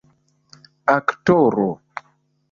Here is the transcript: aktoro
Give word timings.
aktoro 0.95 1.69